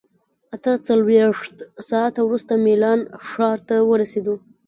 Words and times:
اته 0.55 0.71
څلوېښت 0.87 1.55
ساعته 1.89 2.19
وروسته 2.23 2.53
میلان 2.65 2.99
ښار 3.29 3.57
ته 3.67 3.75
ورسېدو. 3.89 4.35